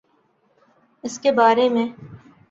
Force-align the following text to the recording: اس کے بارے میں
اس 1.03 1.19
کے 1.19 1.31
بارے 1.31 1.67
میں 1.69 1.85